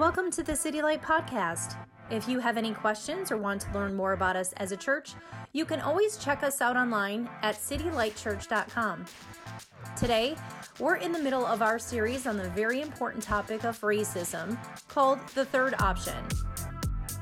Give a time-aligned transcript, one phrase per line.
[0.00, 1.76] Welcome to the City Light Podcast.
[2.10, 5.12] If you have any questions or want to learn more about us as a church,
[5.52, 9.04] you can always check us out online at citylightchurch.com.
[9.98, 10.36] Today,
[10.78, 14.56] we're in the middle of our series on the very important topic of racism
[14.88, 16.16] called The Third Option.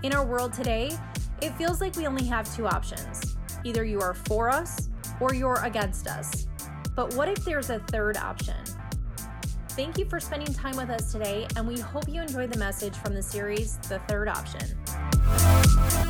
[0.04, 0.96] In our world today,
[1.42, 4.88] it feels like we only have two options either you are for us
[5.18, 6.46] or you're against us.
[6.95, 8.54] But what if there's a third option?
[9.79, 12.96] Thank you for spending time with us today, and we hope you enjoy the message
[12.96, 16.07] from the series, The Third Option.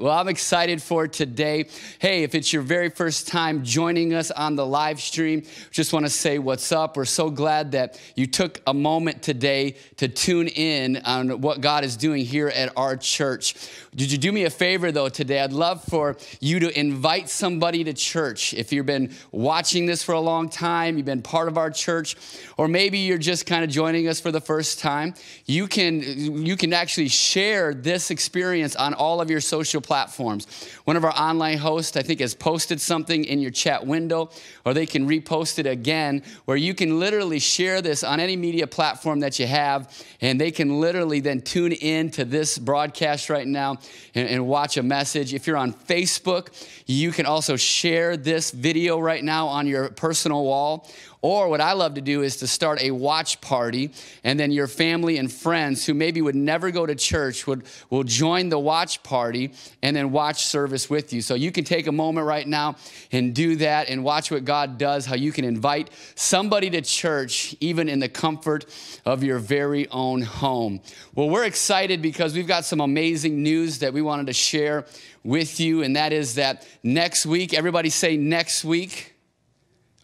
[0.00, 1.68] Well, I'm excited for today.
[2.00, 6.04] Hey, if it's your very first time joining us on the live stream, just want
[6.04, 6.96] to say what's up.
[6.96, 11.84] We're so glad that you took a moment today to tune in on what God
[11.84, 13.54] is doing here at our church.
[13.94, 15.40] Did you do me a favor though today?
[15.40, 18.52] I'd love for you to invite somebody to church.
[18.52, 22.16] If you've been watching this for a long time, you've been part of our church,
[22.56, 25.14] or maybe you're just kind of joining us for the first time,
[25.46, 26.02] you can
[26.44, 30.46] you can actually share this experience on all of your social platforms.
[30.84, 34.30] One of our online hosts, I think, has posted something in your chat window,
[34.64, 38.66] or they can repost it again, where you can literally share this on any media
[38.66, 43.46] platform that you have, and they can literally then tune in to this broadcast right
[43.46, 43.78] now
[44.14, 45.32] and, and watch a message.
[45.34, 46.48] If you're on Facebook,
[46.86, 50.88] you can also share this video right now on your personal wall
[51.24, 53.90] or what I love to do is to start a watch party,
[54.24, 58.04] and then your family and friends who maybe would never go to church would will
[58.04, 61.22] join the watch party and then watch service with you.
[61.22, 62.76] So you can take a moment right now
[63.10, 67.56] and do that and watch what God does, how you can invite somebody to church
[67.58, 68.66] even in the comfort
[69.06, 70.82] of your very own home.
[71.14, 74.84] Well, we're excited because we've got some amazing news that we wanted to share
[75.22, 79.13] with you, and that is that next week, everybody say next week.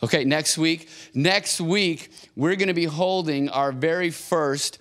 [0.02, 0.88] Okay, next week.
[1.12, 4.78] Next week, we're going to be holding our very first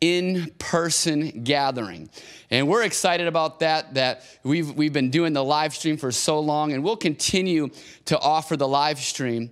[0.00, 2.08] in person gathering.
[2.50, 6.38] And we're excited about that, that we've, we've been doing the live stream for so
[6.38, 7.70] long, and we'll continue
[8.06, 9.50] to offer the live stream.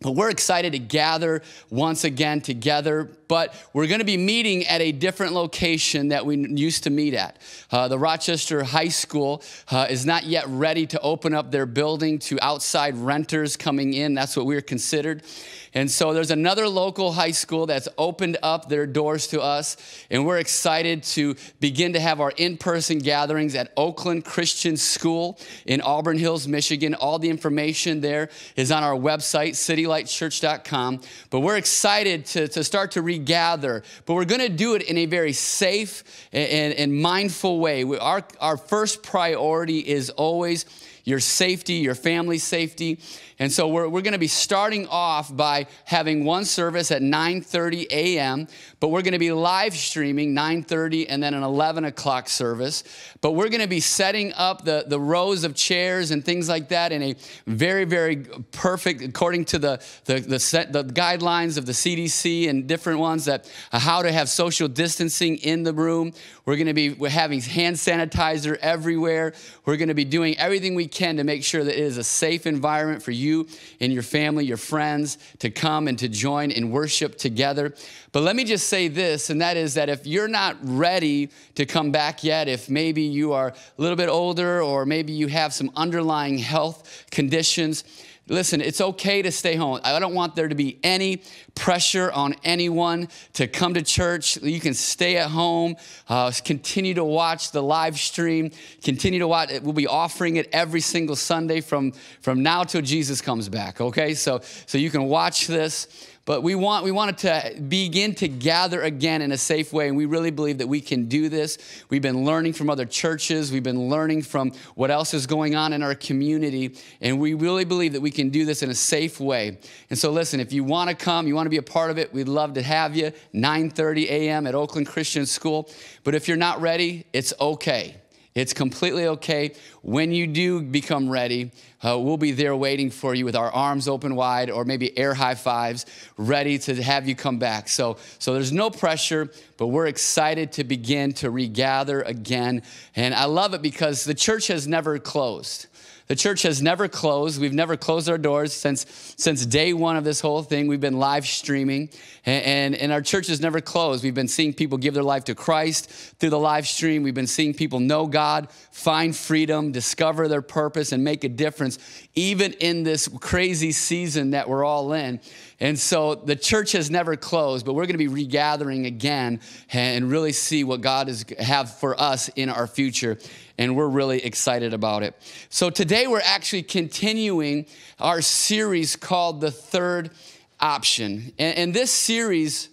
[0.00, 4.80] But we're excited to gather once again together, but we're going to be meeting at
[4.80, 7.36] a different location that we used to meet at.
[7.72, 9.42] Uh, the Rochester High School
[9.72, 14.14] uh, is not yet ready to open up their building to outside renters coming in.
[14.14, 15.24] That's what we're considered.
[15.74, 19.76] And so there's another local high school that's opened up their doors to us,
[20.10, 25.38] and we're excited to begin to have our in person gatherings at Oakland Christian School
[25.66, 26.94] in Auburn Hills, Michigan.
[26.94, 31.00] All the information there is on our website, citylightchurch.com.
[31.30, 34.98] But we're excited to, to start to regather, but we're going to do it in
[34.98, 37.84] a very safe and, and mindful way.
[37.84, 40.64] We, our, our first priority is always
[41.08, 43.00] your safety, your family's safety.
[43.38, 47.86] And so we're, we're going to be starting off by having one service at 9.30
[47.90, 48.46] a.m.,
[48.80, 52.84] but we're going to be live streaming 9.30 and then an 11 o'clock service.
[53.20, 56.68] But we're going to be setting up the, the rows of chairs and things like
[56.68, 58.16] that in a very, very
[58.52, 63.24] perfect, according to the, the, the, set, the guidelines of the CDC and different ones
[63.24, 66.12] that uh, how to have social distancing in the room.
[66.44, 69.34] We're going to be we're having hand sanitizer everywhere.
[69.64, 72.04] We're going to be doing everything we can to make sure that it is a
[72.04, 73.48] safe environment for you
[73.80, 77.74] and your family, your friends to come and to join in worship together.
[78.12, 81.66] But let me just say this, and that is that if you're not ready to
[81.66, 85.52] come back yet, if maybe you are a little bit older or maybe you have
[85.52, 87.84] some underlying health conditions,
[88.30, 89.80] Listen, it's okay to stay home.
[89.84, 91.22] I don't want there to be any
[91.54, 94.36] pressure on anyone to come to church.
[94.42, 95.76] You can stay at home,
[96.08, 98.50] uh, continue to watch the live stream,
[98.84, 99.50] continue to watch.
[99.62, 104.12] We'll be offering it every single Sunday from, from now till Jesus comes back, okay?
[104.12, 106.07] So, so you can watch this.
[106.28, 109.96] But we want we wanted to begin to gather again in a safe way, and
[109.96, 111.56] we really believe that we can do this.
[111.88, 115.72] We've been learning from other churches, we've been learning from what else is going on
[115.72, 119.18] in our community, and we really believe that we can do this in a safe
[119.20, 119.56] way.
[119.88, 121.96] And so, listen, if you want to come, you want to be a part of
[121.96, 123.10] it, we'd love to have you.
[123.32, 124.46] 9:30 a.m.
[124.46, 125.70] at Oakland Christian School.
[126.04, 127.96] But if you're not ready, it's okay.
[128.34, 129.54] It's completely okay.
[129.82, 131.50] When you do become ready,
[131.82, 135.14] uh, we'll be there waiting for you with our arms open wide or maybe air
[135.14, 135.86] high fives,
[136.16, 137.68] ready to have you come back.
[137.68, 142.62] So, so there's no pressure, but we're excited to begin to regather again.
[142.94, 145.66] And I love it because the church has never closed.
[146.08, 147.38] The church has never closed.
[147.38, 148.86] We've never closed our doors since,
[149.18, 150.66] since day one of this whole thing.
[150.66, 151.90] We've been live streaming,
[152.24, 154.02] and, and, and, our church has never closed.
[154.02, 157.02] We've been seeing people give their life to Christ through the live stream.
[157.02, 161.78] We've been seeing people know God, find freedom, discover their purpose, and make a difference,
[162.14, 165.20] even in this crazy season that we're all in.
[165.60, 169.40] And so the church has never closed, but we're going to be regathering again
[169.72, 173.18] and really see what God has have for us in our future.
[173.58, 175.14] And we're really excited about it.
[175.50, 177.66] So today we're actually continuing
[177.98, 180.12] our series called The Third
[180.60, 181.32] Option.
[181.38, 182.68] And, and this series,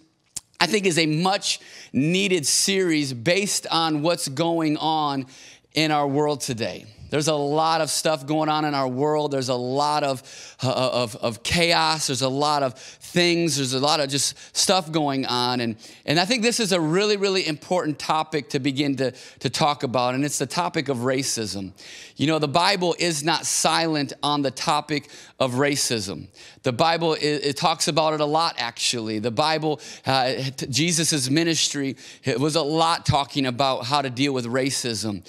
[0.60, 1.60] I think, is a much
[1.92, 5.26] needed series based on what's going on
[5.74, 6.86] in our world today.
[7.16, 9.30] There's a lot of stuff going on in our world.
[9.30, 10.22] There's a lot of,
[10.62, 12.08] uh, of, of, chaos.
[12.08, 13.56] There's a lot of things.
[13.56, 15.60] There's a lot of just stuff going on.
[15.60, 19.48] And, and I think this is a really, really important topic to begin to, to
[19.48, 20.14] talk about.
[20.14, 21.72] And it's the topic of racism.
[22.16, 25.08] You know, the Bible is not silent on the topic
[25.40, 26.26] of racism.
[26.64, 29.20] The Bible, it, it talks about it a lot, actually.
[29.20, 30.34] The Bible, uh,
[30.68, 35.24] Jesus' ministry, it was a lot talking about how to deal with racism.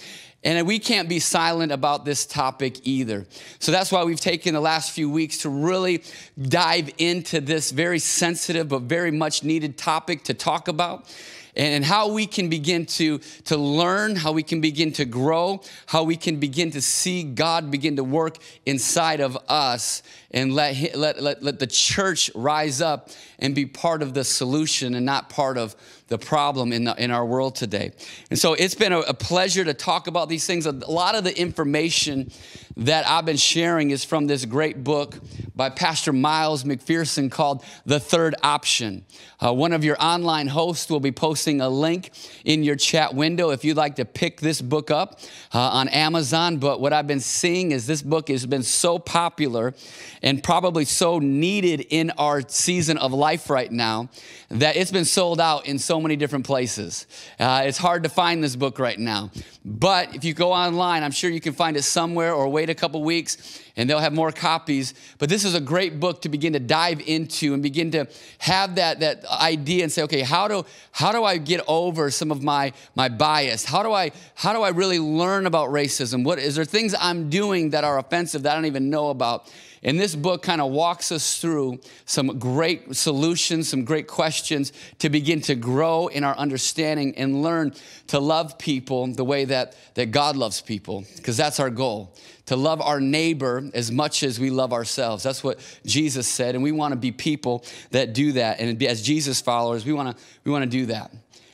[0.47, 3.25] And we can't be silent about this topic either.
[3.59, 6.03] So that's why we've taken the last few weeks to really
[6.41, 11.13] dive into this very sensitive but very much needed topic to talk about
[11.57, 16.03] and how we can begin to, to learn, how we can begin to grow, how
[16.03, 20.01] we can begin to see God begin to work inside of us
[20.31, 23.09] and let, let, let, let the church rise up
[23.39, 25.75] and be part of the solution and not part of
[26.07, 27.91] the problem in, the, in our world today.
[28.29, 30.65] And so it's been a, a pleasure to talk about these things.
[30.65, 32.31] A lot of the information
[32.77, 35.17] that I've been sharing is from this great book
[35.55, 39.03] by Pastor Miles McPherson called The Third Option.
[39.43, 42.11] Uh, one of your online hosts will be posting a link
[42.45, 45.19] in your chat window if you'd like to pick this book up
[45.53, 46.57] uh, on Amazon.
[46.57, 49.73] But what I've been seeing is this book has been so popular
[50.21, 54.09] and probably so needed in our season of life right now
[54.49, 57.07] that it's been sold out in so many different places.
[57.39, 59.31] Uh, it's hard to find this book right now.
[59.63, 62.75] But if you go online, I'm sure you can find it somewhere or wait a
[62.75, 64.93] couple weeks and they'll have more copies.
[65.19, 68.07] But this is a great book to begin to dive into and begin to
[68.39, 72.31] have that, that idea and say, okay, how do, how do I get over some
[72.31, 73.65] of my, my bias?
[73.65, 76.23] How do, I, how do I really learn about racism?
[76.23, 79.51] What, is there things I'm doing that are offensive that I don't even know about?
[79.87, 85.09] And this book kind of walks us through some great solutions, some great questions to
[85.09, 87.73] begin to grow in our understanding and learn
[88.07, 92.13] to love people the way that, that God loves people, because that's our goal
[92.47, 95.23] to love our neighbor as much as we love ourselves.
[95.23, 98.59] That's what Jesus said, and we want to be people that do that.
[98.59, 101.11] And as Jesus followers, we want to we want to do that.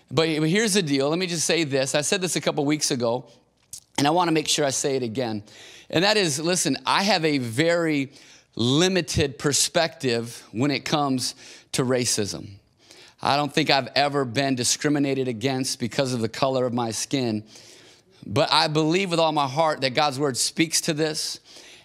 [0.09, 1.07] But here's the deal.
[1.07, 1.93] Let me just say this.
[1.93, 3.27] I said this a couple weeks ago,
[3.99, 5.43] and I want to make sure I say it again.
[5.93, 8.11] And that is listen, I have a very
[8.55, 11.35] limited perspective when it comes
[11.73, 12.49] to racism.
[13.21, 17.43] I don't think I've ever been discriminated against because of the color of my skin.
[18.25, 21.39] But I believe with all my heart that God's word speaks to this.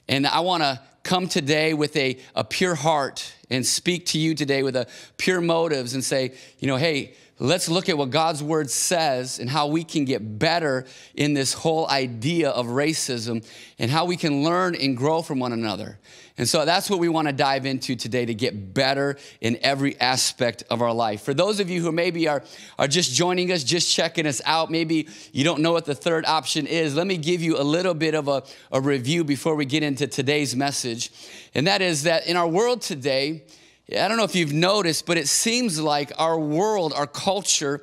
[0.08, 4.34] And I want to come today with a, a pure heart and speak to you
[4.34, 4.86] today with a
[5.18, 9.48] pure motives and say, you know, hey, let's look at what God's word says and
[9.48, 13.46] how we can get better in this whole idea of racism
[13.78, 15.98] and how we can learn and grow from one another.
[16.38, 20.00] And so that's what we want to dive into today to get better in every
[20.00, 21.22] aspect of our life.
[21.22, 22.44] For those of you who maybe are,
[22.78, 26.24] are just joining us, just checking us out, maybe you don't know what the third
[26.26, 29.64] option is, let me give you a little bit of a, a review before we
[29.64, 31.10] get into today's message.
[31.56, 33.42] And that is that in our world today,
[33.90, 37.82] I don't know if you've noticed, but it seems like our world, our culture,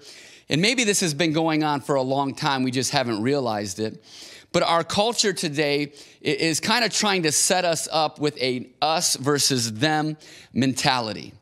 [0.50, 3.80] and maybe this has been going on for a long time, we just haven't realized
[3.80, 4.04] it.
[4.52, 9.16] But our culture today is kind of trying to set us up with a us
[9.16, 10.16] versus them
[10.54, 11.34] mentality.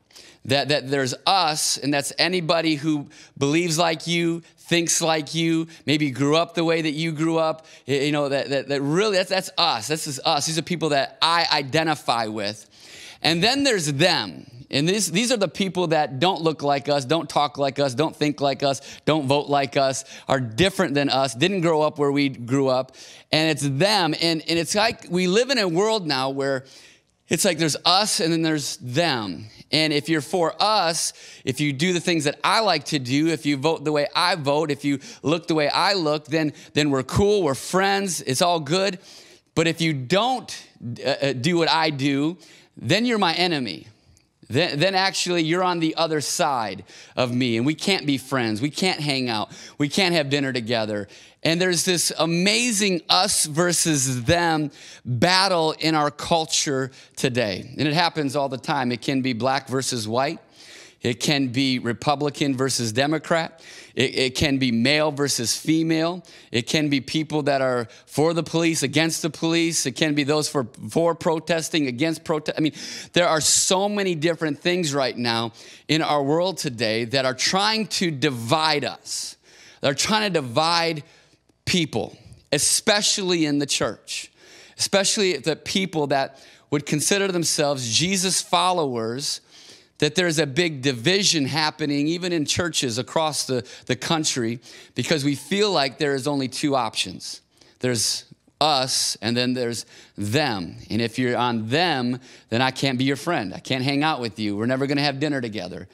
[0.46, 6.10] That, that there's us, and that's anybody who believes like you, thinks like you, maybe
[6.10, 7.66] grew up the way that you grew up.
[7.86, 9.88] You know, that, that, that really, that's, that's us.
[9.88, 10.46] This is us.
[10.46, 12.68] These are people that I identify with.
[13.22, 14.46] And then there's them.
[14.70, 17.94] And these, these are the people that don't look like us, don't talk like us,
[17.94, 21.98] don't think like us, don't vote like us, are different than us, didn't grow up
[21.98, 22.96] where we grew up.
[23.30, 24.14] And it's them.
[24.20, 26.64] And, and it's like we live in a world now where
[27.28, 29.46] it's like there's us and then there's them.
[29.72, 31.12] And if you're for us,
[31.44, 34.06] if you do the things that I like to do, if you vote the way
[34.14, 38.20] I vote, if you look the way I look, then, then we're cool, we're friends,
[38.22, 38.98] it's all good.
[39.54, 40.66] But if you don't
[41.04, 42.36] uh, uh do what I do,
[42.76, 43.86] then you're my enemy
[44.48, 46.84] then, then actually you're on the other side
[47.16, 48.60] of me and we can't be friends.
[48.60, 49.50] We can't hang out.
[49.78, 51.08] We can't have dinner together.
[51.42, 54.70] And there's this amazing us versus them
[55.04, 57.74] battle in our culture today.
[57.76, 58.92] And it happens all the time.
[58.92, 60.40] It can be black versus white.
[61.04, 63.62] It can be Republican versus Democrat.
[63.94, 66.24] It, it, can be male versus female.
[66.50, 69.84] It can be people that are for the police, against the police.
[69.84, 72.58] It can be those for, for protesting, against protest.
[72.58, 72.72] I mean,
[73.12, 75.52] there are so many different things right now
[75.88, 79.36] in our world today that are trying to divide us.
[79.82, 81.04] They're trying to divide
[81.66, 82.16] people,
[82.50, 84.32] especially in the church,
[84.78, 89.42] especially the people that would consider themselves Jesus followers
[89.98, 94.60] that there's a big division happening even in churches across the, the country
[94.94, 97.40] because we feel like there is only two options.
[97.80, 98.24] There's
[98.60, 99.86] us and then there's
[100.16, 100.76] them.
[100.90, 103.52] And if you're on them then i can't be your friend.
[103.54, 104.56] I can't hang out with you.
[104.56, 105.88] We're never going to have dinner together.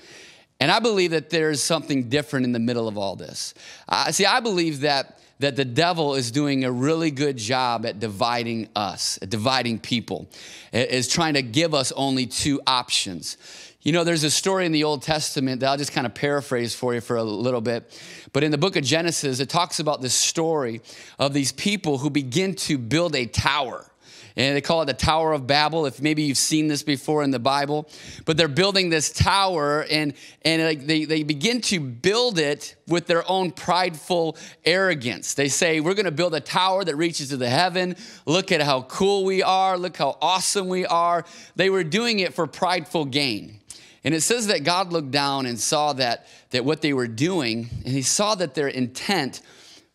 [0.60, 3.54] And i believe that there's something different in the middle of all this.
[3.88, 7.98] Uh, see i believe that that the devil is doing a really good job at
[7.98, 10.28] dividing us, at dividing people,
[10.70, 13.38] is trying to give us only two options.
[13.82, 16.74] You know, there's a story in the Old Testament that I'll just kind of paraphrase
[16.74, 17.98] for you for a little bit.
[18.32, 20.82] But in the book of Genesis, it talks about this story
[21.18, 23.90] of these people who begin to build a tower
[24.36, 25.86] and they call it the Tower of Babel.
[25.86, 27.88] If maybe you've seen this before in the Bible,
[28.24, 33.28] but they're building this tower and, and they, they begin to build it with their
[33.28, 35.34] own prideful arrogance.
[35.34, 37.96] They say, We're going to build a tower that reaches to the heaven.
[38.26, 39.76] Look at how cool we are.
[39.76, 41.24] Look how awesome we are.
[41.56, 43.59] They were doing it for prideful gain.
[44.02, 47.68] And it says that God looked down and saw that, that what they were doing,
[47.84, 49.42] and he saw that their intent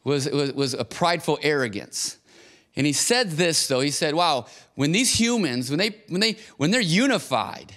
[0.04, 2.18] was, was, was a prideful arrogance.
[2.76, 4.46] And he said this though, he said, wow,
[4.76, 7.74] when these humans, when they when they when they're unified,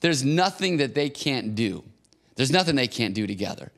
[0.00, 1.82] there's nothing that they can't do.
[2.36, 3.72] There's nothing they can't do together.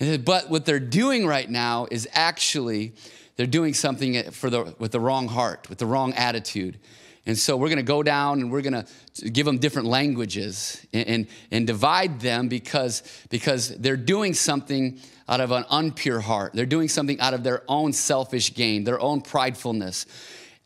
[0.00, 2.94] Said, but what they're doing right now is actually
[3.36, 6.78] they're doing something for the, with the wrong heart, with the wrong attitude.
[7.26, 10.84] And so we're going to go down and we're going to give them different languages
[10.92, 14.98] and, and, and, divide them because, because they're doing something
[15.28, 16.52] out of an unpure heart.
[16.54, 20.06] They're doing something out of their own selfish gain, their own pridefulness.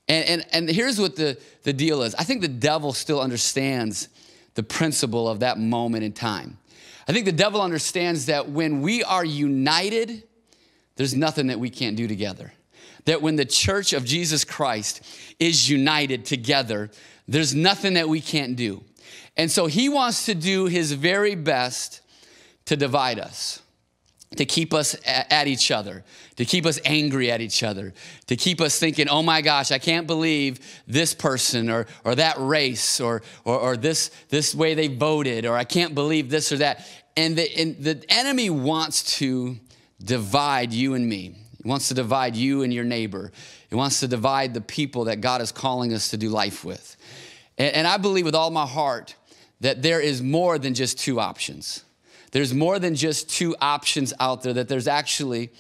[0.08, 4.08] And, and, and here's what the, the deal is I think the devil still understands
[4.54, 6.58] the principle of that moment in time.
[7.08, 10.22] I think the devil understands that when we are united,
[10.96, 12.52] there's nothing that we can't do together
[13.04, 15.02] that when the church of Jesus Christ
[15.38, 16.90] is united together,
[17.28, 18.82] there's nothing that we can't do.
[19.36, 22.00] And so he wants to do his very best
[22.66, 23.60] to divide us,
[24.36, 26.04] to keep us at each other,
[26.36, 27.92] to keep us angry at each other,
[28.26, 32.36] to keep us thinking, oh my gosh, I can't believe this person or, or that
[32.38, 36.58] race or, or, or this, this way they voted, or I can't believe this or
[36.58, 36.86] that.
[37.16, 39.56] And the, and the enemy wants to
[40.02, 41.36] divide you and me.
[41.64, 43.32] He wants to divide you and your neighbor.
[43.70, 46.96] He wants to divide the people that God is calling us to do life with.
[47.56, 49.16] And, and I believe with all my heart
[49.60, 51.82] that there is more than just two options.
[52.32, 55.50] There's more than just two options out there, that there's actually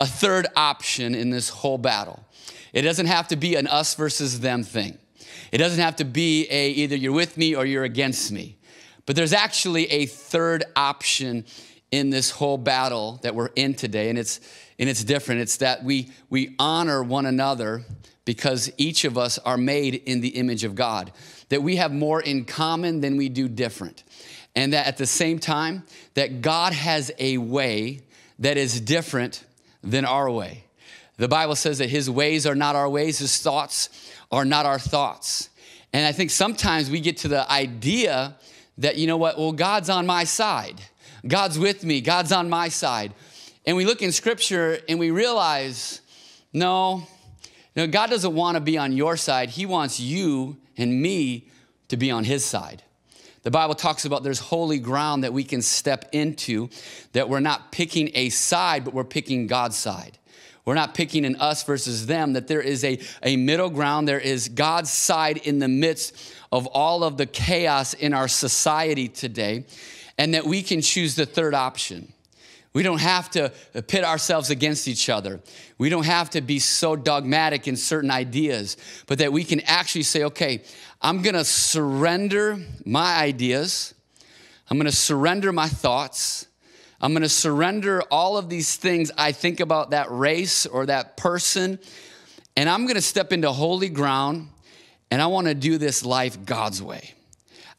[0.00, 2.24] a third option in this whole battle.
[2.72, 4.96] It doesn't have to be an us versus them thing.
[5.52, 8.56] It doesn't have to be a either you're with me or you're against me.
[9.04, 11.44] But there's actually a third option
[11.90, 14.40] in this whole battle that we're in today, and it's
[14.78, 15.40] and it's different.
[15.40, 17.84] It's that we, we honor one another
[18.24, 21.12] because each of us are made in the image of God,
[21.48, 24.04] that we have more in common than we do different.
[24.54, 28.02] And that at the same time, that God has a way
[28.38, 29.44] that is different
[29.82, 30.64] than our way.
[31.16, 34.78] The Bible says that his ways are not our ways, his thoughts are not our
[34.78, 35.50] thoughts.
[35.92, 38.36] And I think sometimes we get to the idea
[38.78, 40.80] that, you know what, well, God's on my side.
[41.26, 42.00] God's with me.
[42.00, 43.12] God's on my side.
[43.64, 46.00] And we look in scripture and we realize,
[46.52, 47.06] no,
[47.76, 49.50] no, God doesn't want to be on your side.
[49.50, 51.48] He wants you and me
[51.88, 52.82] to be on his side.
[53.42, 56.70] The Bible talks about there's holy ground that we can step into,
[57.12, 60.18] that we're not picking a side, but we're picking God's side.
[60.64, 64.06] We're not picking an us versus them, that there is a, a middle ground.
[64.06, 69.08] There is God's side in the midst of all of the chaos in our society
[69.08, 69.64] today,
[70.18, 72.12] and that we can choose the third option.
[72.74, 73.52] We don't have to
[73.86, 75.40] pit ourselves against each other.
[75.76, 80.04] We don't have to be so dogmatic in certain ideas, but that we can actually
[80.04, 80.62] say, okay,
[81.00, 83.92] I'm gonna surrender my ideas.
[84.70, 86.46] I'm gonna surrender my thoughts.
[87.00, 91.78] I'm gonna surrender all of these things I think about that race or that person,
[92.56, 94.48] and I'm gonna step into holy ground
[95.10, 97.12] and I wanna do this life God's way.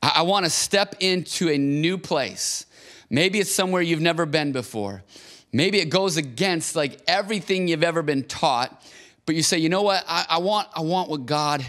[0.03, 2.67] I wanna step into a new place
[3.13, 5.03] Maybe it's somewhere you've never been before.
[5.51, 8.84] Maybe it goes against like everything you've ever been taught,
[9.27, 10.03] but you say, you know what?
[10.08, 11.63] I, I want, I want what God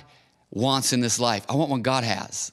[0.50, 1.44] wants in this life.
[1.46, 2.50] I want what God has.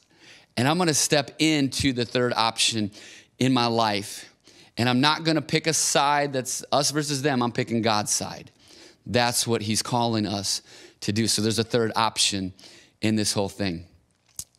[0.57, 2.91] And I'm gonna step into the third option
[3.39, 4.29] in my life.
[4.77, 8.51] And I'm not gonna pick a side that's us versus them, I'm picking God's side.
[9.05, 10.63] That's what He's calling us
[10.99, 11.27] to do.
[11.27, 12.51] So there's a third option
[13.01, 13.85] in this whole thing.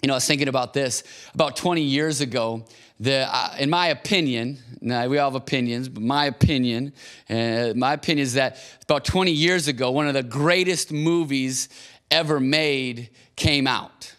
[0.03, 2.65] You know, I was thinking about this about 20 years ago.
[3.03, 6.93] The, uh, in my opinion, now we all have opinions, but my opinion,
[7.29, 11.69] uh, my opinion is that about 20 years ago, one of the greatest movies
[12.13, 14.15] ever made came out.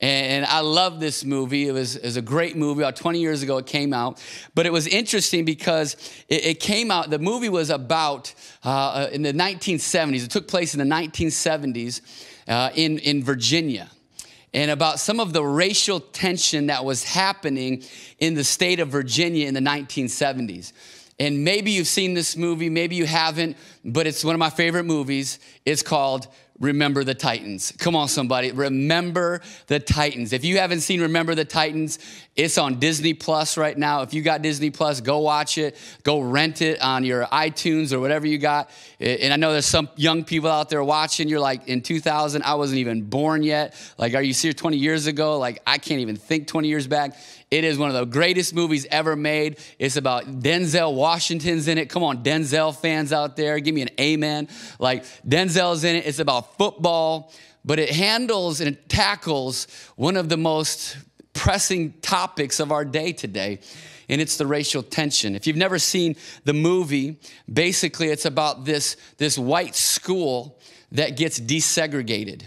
[0.00, 1.66] And I love this movie.
[1.66, 2.82] It was, it was, a great movie.
[2.82, 4.22] About 20 years ago, it came out.
[4.54, 5.96] But it was interesting because
[6.28, 10.24] it, it came out, the movie was about uh, in the 1970s.
[10.24, 12.02] It took place in the 1970s
[12.46, 13.90] uh, in, in Virginia.
[14.54, 17.84] And about some of the racial tension that was happening
[18.18, 20.72] in the state of Virginia in the 1970s.
[21.20, 24.84] And maybe you've seen this movie, maybe you haven't, but it's one of my favorite
[24.84, 25.40] movies.
[25.64, 26.28] It's called
[26.60, 27.72] Remember the Titans.
[27.78, 28.50] Come on, somebody.
[28.50, 30.32] Remember the Titans.
[30.32, 31.98] If you haven't seen Remember the Titans,
[32.34, 34.02] it's on Disney Plus right now.
[34.02, 35.76] If you got Disney Plus, go watch it.
[36.02, 38.70] Go rent it on your iTunes or whatever you got.
[38.98, 41.28] And I know there's some young people out there watching.
[41.28, 43.74] You're like, in 2000, I wasn't even born yet.
[43.96, 44.56] Like, are you serious?
[44.56, 45.38] 20 years ago?
[45.38, 47.16] Like, I can't even think 20 years back.
[47.50, 49.58] It is one of the greatest movies ever made.
[49.78, 51.88] It's about Denzel Washington's in it.
[51.88, 54.48] Come on, Denzel fans out there, give me an amen.
[54.78, 56.06] Like Denzel's in it.
[56.06, 57.32] It's about football,
[57.64, 60.96] but it handles and it tackles one of the most
[61.32, 63.60] pressing topics of our day today
[64.08, 65.36] and it's the racial tension.
[65.36, 67.18] If you've never seen the movie,
[67.52, 70.58] basically it's about this, this white school
[70.92, 72.44] that gets desegregated.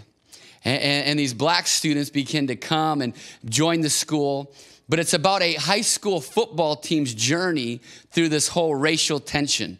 [0.64, 4.52] And, and, and, these black students begin to come and join the school
[4.88, 7.80] but it's about a high school football team's journey
[8.10, 9.78] through this whole racial tension.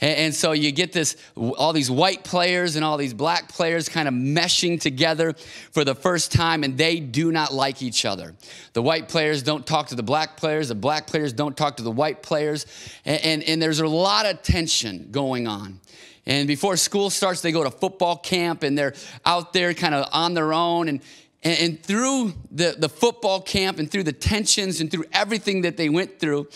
[0.00, 4.08] And, so you get this, all these white players and all these black players kind
[4.08, 5.34] of meshing together
[5.72, 8.34] for the first time, and they do not like each other.
[8.72, 11.82] The white players don't talk to the black players, the black players don't talk to
[11.82, 12.64] the white players,
[13.04, 15.80] and, and, and there's a lot of tension going on.
[16.26, 20.08] And before school starts, they go to football camp and they're out there kind of
[20.12, 20.88] on their own.
[20.88, 21.00] And,
[21.42, 25.76] and, and through the, the football camp and through the tensions and through everything that
[25.76, 26.48] they went through,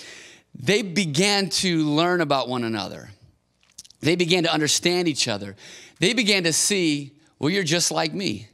[0.55, 3.11] they began to learn about one another.
[4.05, 5.57] They began to understand each other.
[5.99, 8.49] They began to see, well, you're just like me.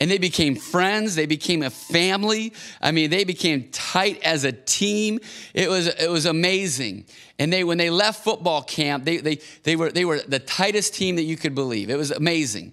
[0.00, 1.14] And they became friends.
[1.14, 2.52] They became a family.
[2.82, 5.20] I mean, they became tight as a team.
[5.54, 7.06] It was, it was amazing.
[7.38, 10.94] And they, when they left football camp, they, they, they, were, they were the tightest
[10.94, 11.88] team that you could believe.
[11.88, 12.72] It was amazing.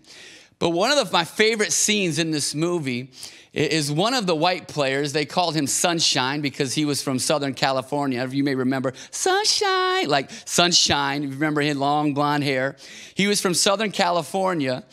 [0.59, 3.11] But one of the, my favorite scenes in this movie
[3.53, 5.13] is one of the white players.
[5.13, 8.27] They called him Sunshine because he was from Southern California.
[8.27, 11.23] You may remember Sunshine, like Sunshine.
[11.23, 12.75] You remember his long blonde hair.
[13.13, 14.83] He was from Southern California.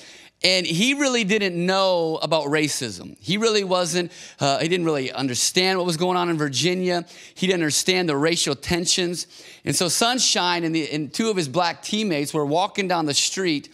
[0.42, 3.14] And he really didn't know about racism.
[3.20, 7.04] He really wasn't, uh, he didn't really understand what was going on in Virginia.
[7.34, 9.26] He didn't understand the racial tensions.
[9.66, 13.12] And so Sunshine and, the, and two of his black teammates were walking down the
[13.12, 13.68] street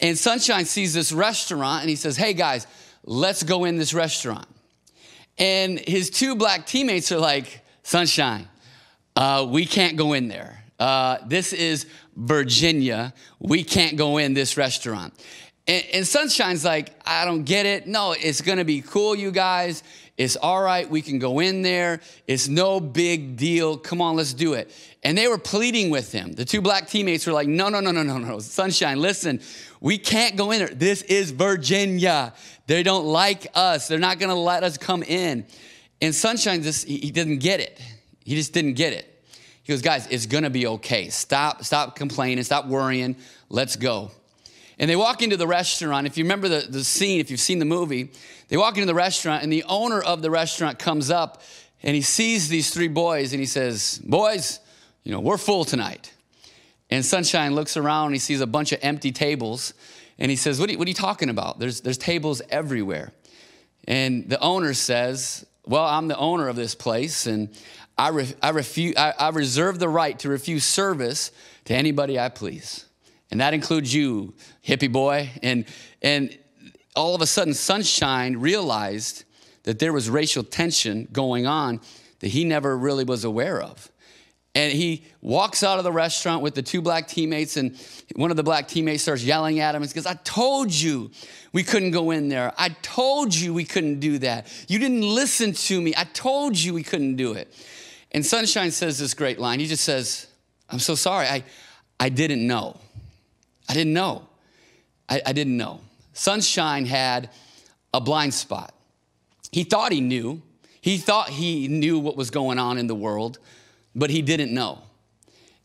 [0.00, 2.66] and Sunshine sees this restaurant and he says, Hey guys,
[3.04, 4.46] let's go in this restaurant.
[5.38, 8.48] And his two black teammates are like, Sunshine,
[9.16, 10.64] uh, we can't go in there.
[10.78, 11.86] Uh, this is
[12.16, 13.12] Virginia.
[13.38, 15.14] We can't go in this restaurant.
[15.66, 17.86] And, and Sunshine's like, I don't get it.
[17.86, 19.82] No, it's gonna be cool, you guys.
[20.16, 20.88] It's all right.
[20.88, 22.00] We can go in there.
[22.28, 23.76] It's no big deal.
[23.76, 24.70] Come on, let's do it.
[25.02, 26.32] And they were pleading with him.
[26.32, 28.38] The two black teammates were like, No, no, no, no, no, no.
[28.38, 29.40] Sunshine, listen,
[29.80, 30.68] we can't go in there.
[30.68, 32.32] This is Virginia.
[32.66, 33.88] They don't like us.
[33.88, 35.46] They're not going to let us come in.
[36.00, 37.80] And Sunshine just he didn't get it.
[38.24, 39.10] He just didn't get it.
[39.62, 41.08] He goes, guys, it's gonna be okay.
[41.08, 43.16] Stop, stop complaining, stop worrying.
[43.48, 44.10] Let's go.
[44.78, 46.06] And they walk into the restaurant.
[46.06, 48.10] If you remember the, the scene, if you've seen the movie,
[48.48, 51.42] they walk into the restaurant, and the owner of the restaurant comes up
[51.84, 54.58] and he sees these three boys and he says, Boys,
[55.04, 56.12] you know, we're full tonight.
[56.90, 59.74] And Sunshine looks around, and he sees a bunch of empty tables,
[60.18, 61.58] and he says, What are you, what are you talking about?
[61.58, 63.12] There's, there's tables everywhere.
[63.86, 67.50] And the owner says, Well, I'm the owner of this place, and
[67.98, 71.30] I, re- I, refu- I, I reserve the right to refuse service
[71.66, 72.86] to anybody I please.
[73.30, 74.34] And that includes you,
[74.66, 75.30] hippie boy.
[75.42, 75.66] And,
[76.02, 76.36] and
[76.94, 79.24] all of a sudden, Sunshine realized
[79.64, 81.80] that there was racial tension going on
[82.20, 83.90] that he never really was aware of.
[84.54, 87.76] And he walks out of the restaurant with the two black teammates, and
[88.14, 91.10] one of the black teammates starts yelling at him and says, I told you
[91.52, 92.52] we couldn't go in there.
[92.56, 94.46] I told you we couldn't do that.
[94.68, 95.92] You didn't listen to me.
[95.96, 97.52] I told you we couldn't do it.
[98.12, 99.58] And Sunshine says this great line.
[99.58, 100.28] He just says,
[100.70, 101.26] I'm so sorry.
[101.26, 101.42] I,
[101.98, 102.78] I didn't know.
[103.68, 104.26] I didn't know.
[105.08, 105.80] I, I didn't know.
[106.12, 107.30] Sunshine had
[107.92, 108.74] a blind spot.
[109.52, 110.42] He thought he knew.
[110.80, 113.38] He thought he knew what was going on in the world
[113.94, 114.82] but he didn't know.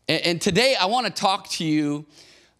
[0.08, 2.06] And, and today I want to talk to you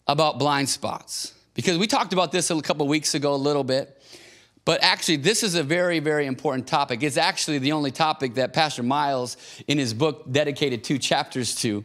[0.07, 3.97] about blind spots because we talked about this a couple weeks ago a little bit.
[4.63, 7.01] But actually, this is a very, very important topic.
[7.01, 9.35] It's actually the only topic that Pastor Miles,
[9.67, 11.83] in his book, dedicated two chapters to,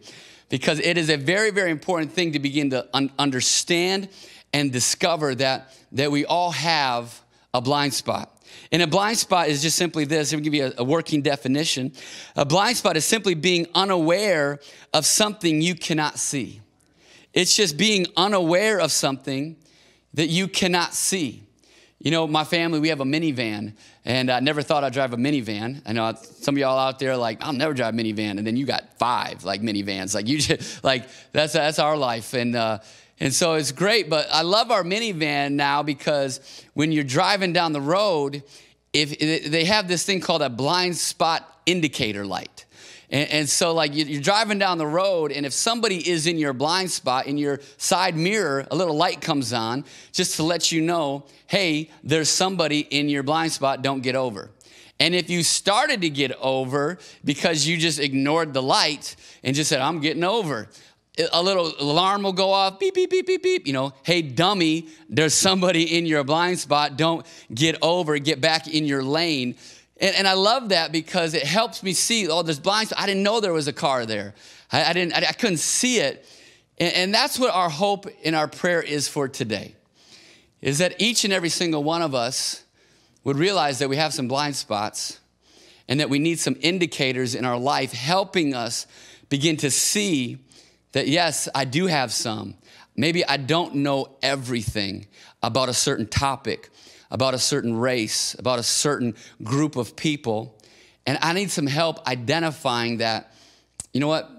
[0.48, 4.08] because it is a very, very important thing to begin to un- understand
[4.52, 7.20] and discover that, that we all have
[7.52, 8.32] a blind spot.
[8.72, 10.32] And a blind spot is just simply this.
[10.32, 11.92] Let me give you a, a working definition.
[12.36, 14.60] A blind spot is simply being unaware
[14.92, 16.60] of something you cannot see.
[17.32, 19.56] It's just being unaware of something
[20.14, 21.45] that you cannot see.
[21.98, 23.72] You know, my family, we have a minivan,
[24.04, 25.80] and I never thought I'd drive a minivan.
[25.86, 28.56] I know some of y'all out there like, I'll never drive a minivan, and then
[28.56, 30.14] you got five like minivans.
[30.14, 32.78] Like you just like that's that's our life, and uh,
[33.18, 34.10] and so it's great.
[34.10, 38.42] But I love our minivan now because when you're driving down the road,
[38.92, 42.55] if they have this thing called a blind spot indicator light.
[43.10, 46.52] And, and, so, like, you're driving down the road, and if somebody is in your
[46.52, 50.80] blind spot, in your side mirror, a little light comes on just to let you
[50.80, 54.50] know, hey, there's somebody in your blind spot, don't get over.
[54.98, 59.14] And if you started to get over because you just ignored the light
[59.44, 60.68] and just said, I'm getting over,
[61.32, 63.66] a little alarm will go off, beep, beep, beep, beep, beep.
[63.66, 66.96] You know, hey, dummy, there's somebody in your blind spot.
[66.96, 69.56] Don't get over, get back in your lane.
[69.98, 73.02] And, and, I love that because it helps me see, oh, there's blind spots.
[73.02, 74.34] I didn't know there was a car there.
[74.70, 76.26] I, I didn't, I, I, couldn't see it.
[76.78, 79.74] And, and that's what our hope in our prayer is for today,
[80.60, 82.64] is that each and every single one of us
[83.24, 85.18] would realize that we have some blind spots
[85.88, 88.86] and that we need some indicators in our life helping us
[89.28, 90.38] begin to see
[90.92, 92.54] that, yes, I do have some.
[92.96, 95.06] Maybe I don't know everything
[95.42, 96.70] about a certain topic
[97.10, 100.58] about a certain race, about a certain group of people.
[101.06, 103.32] And I need some help identifying that,
[103.92, 104.30] you know what,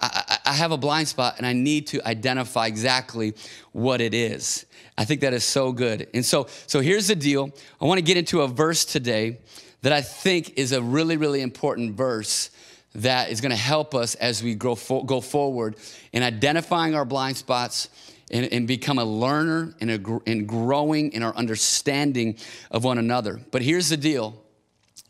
[0.00, 3.34] I, I, have a blind spot and I need to identify exactly
[3.72, 4.66] what it is.
[4.98, 6.08] I think that is so good.
[6.12, 7.50] And so, so here's the deal
[7.80, 9.38] I want to get into a verse today
[9.82, 12.50] that I think is a really, really important verse
[12.94, 15.76] that is going to help us as we grow, go forward
[16.12, 17.88] in identifying our blind spots
[18.30, 22.36] and, and become a learner and, a, and growing in our understanding
[22.70, 23.40] of one another.
[23.50, 24.40] But here's the deal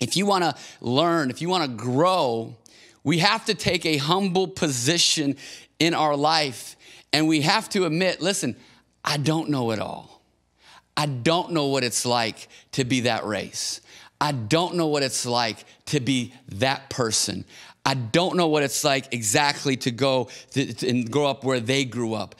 [0.00, 2.57] if you want to learn, if you want to grow,
[3.05, 5.37] we have to take a humble position
[5.79, 6.77] in our life
[7.12, 8.57] and we have to admit listen,
[9.05, 10.22] I don't know it all.
[10.96, 13.81] I don't know what it's like to be that race.
[14.20, 17.44] I don't know what it's like to be that person.
[17.85, 22.14] I don't know what it's like exactly to go and grow up where they grew
[22.14, 22.35] up.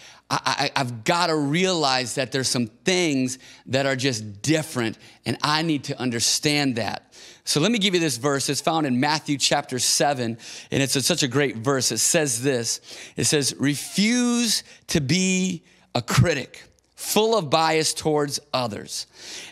[0.45, 5.63] I, have got to realize that there's some things that are just different, and I
[5.63, 7.13] need to understand that.
[7.45, 8.49] So let me give you this verse.
[8.49, 10.39] It's found in Matthew chapter 7,
[10.71, 11.93] and it's a, such a great verse.
[11.93, 12.81] It says this
[13.17, 15.63] It says, Refuse to be
[15.95, 19.07] a critic, full of bias towards others,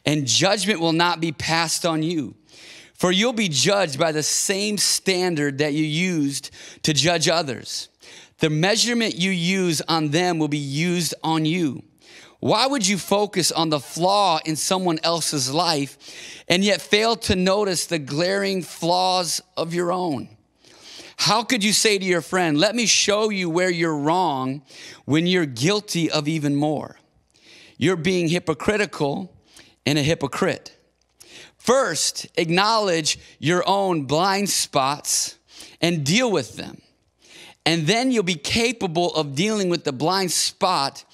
[0.06, 2.34] and judgment will not be passed on you.
[2.94, 6.52] For you'll be judged by the same standard that you used
[6.84, 7.88] to judge others.
[8.42, 11.84] The measurement you use on them will be used on you.
[12.40, 15.96] Why would you focus on the flaw in someone else's life
[16.48, 20.28] and yet fail to notice the glaring flaws of your own?
[21.18, 24.62] How could you say to your friend, Let me show you where you're wrong
[25.04, 26.98] when you're guilty of even more?
[27.78, 29.32] You're being hypocritical
[29.86, 30.76] and a hypocrite.
[31.58, 35.38] First, acknowledge your own blind spots
[35.80, 36.81] and deal with them.
[37.64, 41.04] And then you'll be capable of dealing with the blind spot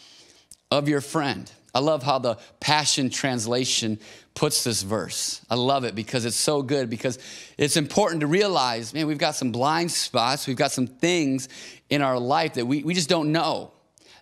[0.70, 1.50] of your friend.
[1.74, 3.98] I love how the Passion Translation
[4.34, 5.40] puts this verse.
[5.50, 7.18] I love it because it's so good, because
[7.58, 11.48] it's important to realize, man, we've got some blind spots, we've got some things
[11.90, 13.72] in our life that we, we just don't know,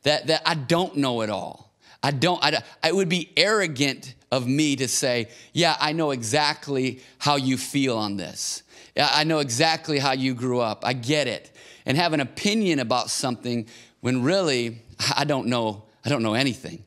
[0.03, 1.73] that, that I don't know it all.
[2.03, 7.01] I don't, I, it would be arrogant of me to say, yeah, I know exactly
[7.19, 8.63] how you feel on this.
[8.97, 10.85] I know exactly how you grew up.
[10.85, 11.56] I get it
[11.87, 13.67] and have an opinion about something
[14.01, 14.83] when really
[15.17, 16.85] I don't know, I don't know anything.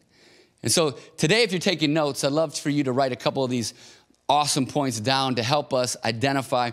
[0.61, 3.43] And so today, if you're taking notes, I'd love for you to write a couple
[3.43, 3.73] of these
[4.27, 6.71] awesome points down to help us identify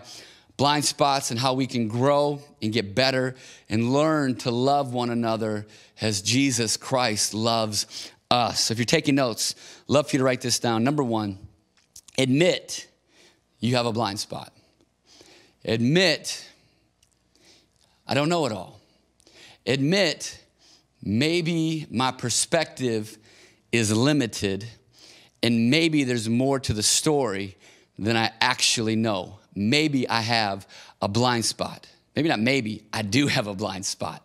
[0.57, 3.35] blind spots and how we can grow and get better
[3.69, 5.65] and learn to love one another
[6.01, 8.65] as Jesus Christ loves us.
[8.65, 9.55] So if you're taking notes,
[9.87, 10.83] love for you to write this down.
[10.83, 11.37] Number one,
[12.17, 12.87] admit
[13.59, 14.51] you have a blind spot.
[15.63, 16.46] Admit
[18.07, 18.79] I don't know it all.
[19.65, 20.39] Admit
[21.03, 23.17] maybe my perspective
[23.71, 24.65] is limited
[25.43, 27.57] and maybe there's more to the story
[27.99, 29.39] than I actually know.
[29.55, 30.67] Maybe I have
[31.01, 31.87] a blind spot.
[32.15, 34.23] maybe not maybe, I do have a blind spot.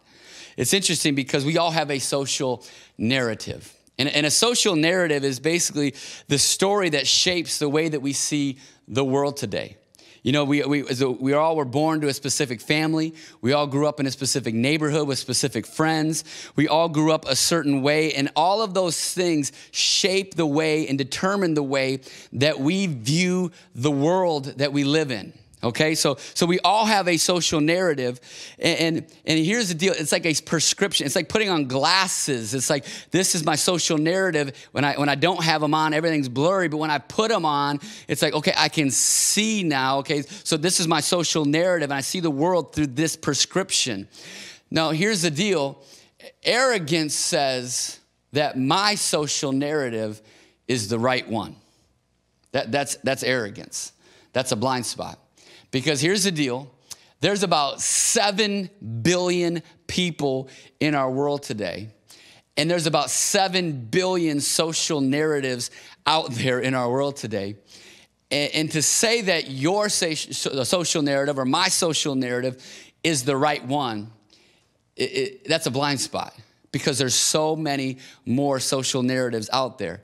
[0.56, 2.64] It's interesting because we all have a social
[2.98, 3.72] narrative.
[3.98, 5.94] And, and, a social narrative is basically
[6.28, 9.76] the story that shapes the way that we see the world today.
[10.22, 13.12] You know, we, we, we all were born to a specific family.
[13.40, 16.22] We all grew up in a specific neighborhood with specific friends.
[16.54, 18.12] We all grew up a certain way.
[18.14, 22.00] And all of those things shape the way and determine the way
[22.34, 25.32] that we view the world that we live in.
[25.64, 28.20] Okay, so so we all have a social narrative,
[28.58, 31.06] and, and, and here's the deal: it's like a prescription.
[31.06, 32.52] It's like putting on glasses.
[32.52, 34.56] It's like this is my social narrative.
[34.72, 36.66] When I when I don't have them on, everything's blurry.
[36.66, 39.98] But when I put them on, it's like okay, I can see now.
[39.98, 44.08] Okay, so this is my social narrative, and I see the world through this prescription.
[44.68, 45.80] Now here's the deal:
[46.42, 48.00] arrogance says
[48.32, 50.20] that my social narrative
[50.66, 51.54] is the right one.
[52.50, 53.92] That, that's that's arrogance.
[54.32, 55.20] That's a blind spot.
[55.72, 56.70] Because here's the deal
[57.20, 58.70] there's about 7
[59.02, 61.88] billion people in our world today,
[62.56, 65.72] and there's about 7 billion social narratives
[66.06, 67.56] out there in our world today.
[68.30, 72.64] And, to say that your social narrative or my social narrative
[73.04, 74.10] is the right one,
[74.96, 76.34] it, it, that's a blind spot
[76.72, 80.00] because there's so many more social narratives out there.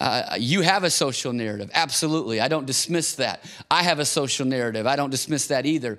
[0.00, 2.40] Uh, you have a social narrative, absolutely.
[2.40, 3.44] I don't dismiss that.
[3.70, 5.98] I have a social narrative, I don't dismiss that either.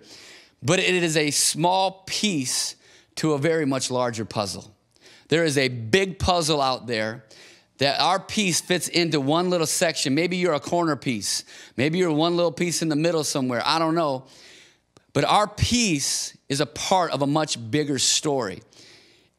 [0.64, 2.76] But it is a small piece
[3.16, 4.76] to a very much larger puzzle.
[5.28, 7.24] There is a big puzzle out there
[7.78, 10.14] that our piece fits into one little section.
[10.14, 11.44] Maybe you're a corner piece,
[11.78, 13.62] maybe you're one little piece in the middle somewhere.
[13.64, 14.26] I don't know.
[15.14, 18.62] But our piece is a part of a much bigger story.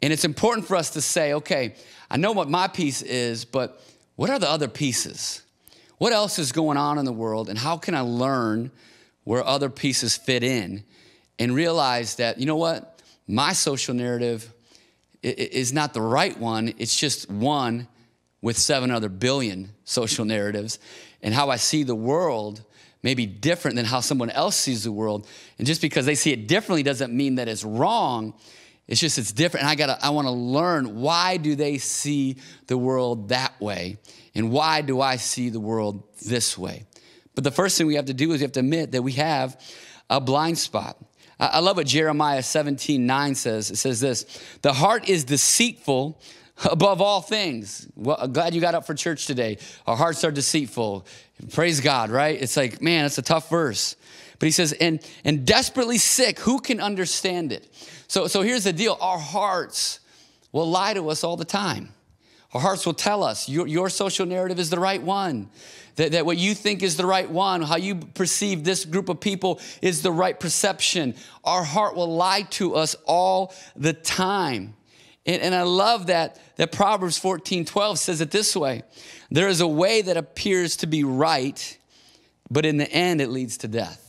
[0.03, 1.75] And it's important for us to say, okay,
[2.11, 3.81] I know what my piece is, but
[4.17, 5.43] what are the other pieces?
[5.99, 7.49] What else is going on in the world?
[7.49, 8.71] And how can I learn
[9.25, 10.85] where other pieces fit in
[11.39, 13.01] and realize that, you know what?
[13.27, 14.53] My social narrative
[15.23, 17.87] is not the right one, it's just one
[18.41, 20.81] with seven other billion social narratives.
[21.23, 22.65] And how I see the world
[23.03, 25.27] may be different than how someone else sees the world.
[25.59, 28.35] And just because they see it differently doesn't mean that it's wrong.
[28.89, 29.65] It's just it's different.
[29.65, 33.99] And I gotta I want to learn why do they see the world that way?
[34.35, 36.85] And why do I see the world this way?
[37.35, 39.13] But the first thing we have to do is we have to admit that we
[39.13, 39.61] have
[40.11, 40.99] a blind spot.
[41.39, 43.71] I love what Jeremiah 17, 9 says.
[43.71, 44.25] It says this
[44.63, 46.21] the heart is deceitful
[46.71, 47.89] above all things.
[47.97, 49.59] Well, glad you got up for church today.
[49.87, 51.07] Our hearts are deceitful.
[51.53, 52.41] Praise God, right?
[52.41, 53.97] It's like, man, it's a tough verse.
[54.39, 57.69] But he says, and, and desperately sick, who can understand it?
[58.13, 59.99] So, so here's the deal our hearts
[60.53, 61.95] will lie to us all the time.
[62.53, 65.49] Our hearts will tell us your, your social narrative is the right one,
[65.97, 69.19] that, that what you think is the right one, how you perceive this group of
[69.19, 71.15] people is the right perception.
[71.43, 74.75] Our heart will lie to us all the time.
[75.25, 78.83] And, and I love that, that Proverbs 14 12 says it this way
[79.31, 81.79] There is a way that appears to be right,
[82.51, 84.02] but in the end it leads to death.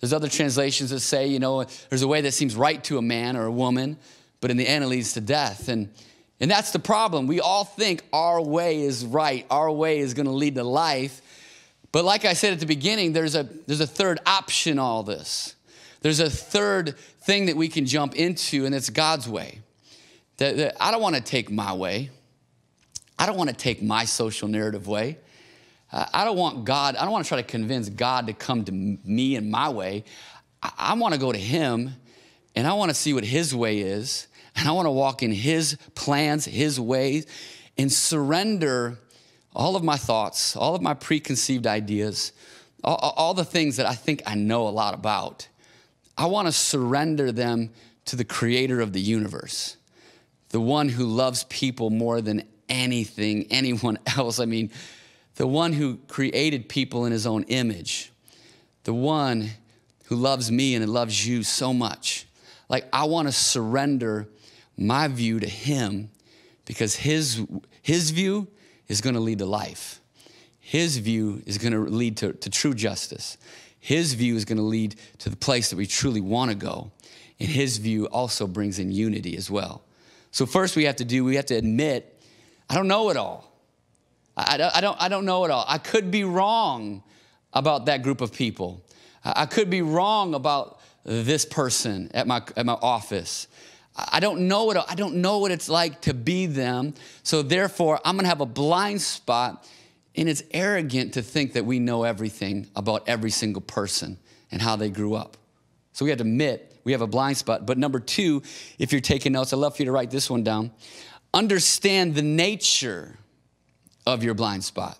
[0.00, 3.02] There's other translations that say, you know, there's a way that seems right to a
[3.02, 3.98] man or a woman,
[4.40, 5.68] but in the end it leads to death.
[5.68, 5.92] And,
[6.40, 7.26] and that's the problem.
[7.26, 11.20] We all think our way is right, our way is going to lead to life.
[11.92, 15.54] But like I said at the beginning, there's a, there's a third option, all this.
[16.00, 19.60] There's a third thing that we can jump into, and it's God's way.
[20.38, 22.08] That, that I don't want to take my way.
[23.18, 25.18] I don't want to take my social narrative way.
[25.92, 28.72] I don't want God, I don't want to try to convince God to come to
[28.72, 30.04] me in my way.
[30.62, 31.94] I, I want to go to Him
[32.54, 34.28] and I want to see what His way is.
[34.56, 37.26] And I want to walk in His plans, His ways,
[37.78, 38.98] and surrender
[39.54, 42.32] all of my thoughts, all of my preconceived ideas,
[42.84, 45.48] all, all the things that I think I know a lot about.
[46.16, 47.70] I want to surrender them
[48.06, 49.76] to the creator of the universe,
[50.50, 54.38] the one who loves people more than anything, anyone else.
[54.38, 54.70] I mean,
[55.40, 58.12] the one who created people in his own image,
[58.84, 59.48] the one
[60.04, 62.26] who loves me and loves you so much.
[62.68, 64.28] Like, I want to surrender
[64.76, 66.10] my view to him
[66.66, 67.42] because his,
[67.80, 68.48] his view
[68.86, 70.02] is going to lead to life.
[70.58, 73.38] His view is going to lead to, to true justice.
[73.78, 76.90] His view is going to lead to the place that we truly want to go.
[77.38, 79.84] And his view also brings in unity as well.
[80.32, 82.22] So, first, we have to do, we have to admit,
[82.68, 83.49] I don't know it all.
[84.48, 85.64] I, I, don't, I don't know it all.
[85.68, 87.02] I could be wrong
[87.52, 88.84] about that group of people.
[89.24, 93.48] I could be wrong about this person at my, at my office.
[93.96, 94.76] I don't know it.
[94.88, 96.94] I don't know what it's like to be them.
[97.22, 99.68] So therefore, I'm going to have a blind spot.
[100.16, 104.18] And it's arrogant to think that we know everything about every single person
[104.50, 105.36] and how they grew up.
[105.92, 107.66] So we have to admit we have a blind spot.
[107.66, 108.42] But number two,
[108.78, 110.72] if you're taking notes, I'd love for you to write this one down.
[111.32, 113.18] Understand the nature
[114.06, 114.98] of your blind spot.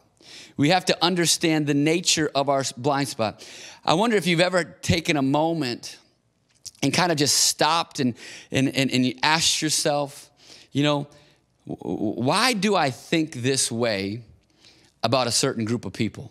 [0.56, 3.46] We have to understand the nature of our blind spot.
[3.84, 5.96] I wonder if you've ever taken a moment
[6.82, 8.14] and kind of just stopped and,
[8.50, 10.30] and, and, and you asked yourself,
[10.72, 11.06] you know,
[11.64, 14.22] why do I think this way
[15.02, 16.30] about a certain group of people?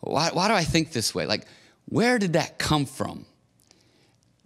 [0.00, 1.26] Why, why do I think this way?
[1.26, 1.46] Like,
[1.86, 3.24] where did that come from?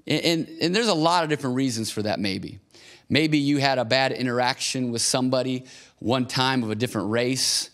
[0.06, 2.58] And, and, and, there's a lot of different reasons for that, maybe.
[3.08, 5.64] Maybe you had a bad interaction with somebody
[5.98, 7.70] one time of a different race,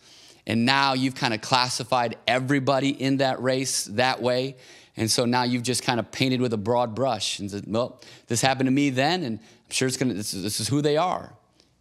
[0.47, 4.57] and now you've kind of classified everybody in that race that way.
[4.97, 8.01] And so now you've just kind of painted with a broad brush and said, well,
[8.27, 10.97] this happened to me then, and I'm sure it's gonna, this, this is who they
[10.97, 11.33] are.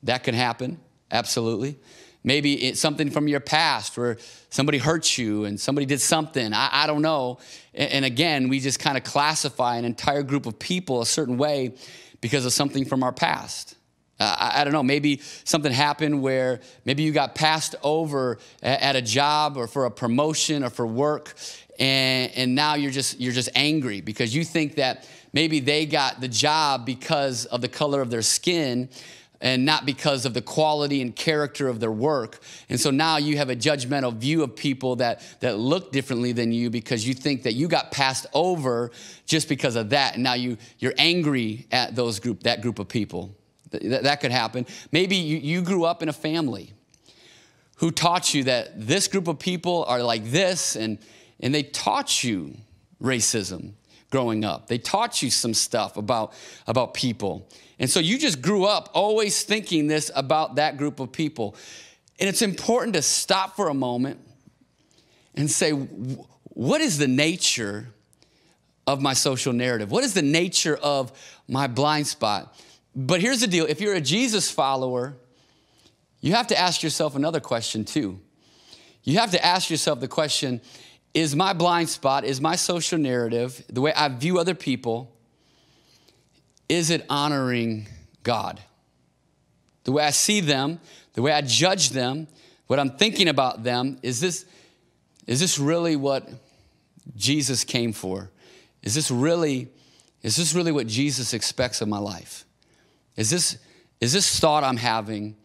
[0.04, 0.80] That can happen,
[1.12, 1.80] absolutely.
[2.24, 4.18] Maybe it's something from your past where
[4.50, 6.54] somebody hurt you and somebody did something.
[6.54, 7.40] I, I don't know.
[7.74, 11.38] And, and again, we just kind of classify an entire group of people a certain
[11.38, 11.74] way
[12.22, 13.76] because of something from our past.
[14.20, 18.82] Uh, I, I, don't know, maybe something happened where maybe you got passed over at,
[18.82, 21.36] at a job or for a promotion or for work,
[21.78, 26.20] and, and now you're just, you're just angry because you think that maybe they got
[26.20, 28.90] the job because of the color of their skin
[29.42, 32.40] and not because of the quality and character of their work.
[32.70, 36.52] And so now you have a judgmental view of people that, that look differently than
[36.52, 38.92] you because you think that you got passed over
[39.26, 40.16] just because of that.
[40.16, 43.36] And now you, you're angry at those group, that group of people.
[43.72, 44.66] That, that could happen.
[44.92, 46.74] Maybe you, you grew up in a family
[47.78, 50.98] who taught you that this group of people are like this, and,
[51.40, 52.56] and they taught you
[53.02, 53.74] racism
[54.10, 54.68] growing up.
[54.68, 56.34] They taught you some stuff about,
[56.66, 57.48] about people.
[57.80, 61.56] And so you just grew up always thinking this about that group of people.
[62.20, 64.20] And it's important to stop for a moment
[65.36, 67.88] and say, what is the nature
[68.88, 69.92] of my social narrative?
[69.92, 71.12] What is the nature of
[71.48, 72.56] my blind spot?
[72.96, 75.16] But here's the deal if you're a Jesus follower,
[76.20, 78.20] you have to ask yourself another question too.
[79.04, 80.62] You have to ask yourself the question
[81.14, 85.16] is my blind spot, is my social narrative, the way I view other people,
[86.70, 87.88] is it honoring
[88.24, 88.60] God?
[89.84, 90.80] The way I see them,
[91.14, 92.28] the way I judge them,
[92.68, 94.46] what I'm thinking about them, is this,
[95.26, 96.28] is this really what
[97.16, 98.30] Jesus came for?
[98.84, 99.70] Is this really,
[100.22, 102.46] is this really what Jesus expects of my life?
[103.16, 103.58] Is this,
[104.00, 105.36] is this thought I'm having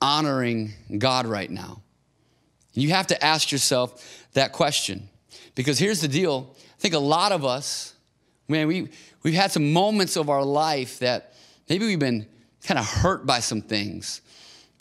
[0.00, 1.82] honoring God right now?
[2.72, 5.08] You have to ask yourself that question.
[5.54, 7.94] Because here's the deal I think a lot of us,
[8.48, 8.88] man, we,
[9.22, 11.34] we've had some moments of our life that
[11.68, 12.26] maybe we've been
[12.64, 14.20] kind of hurt by some things.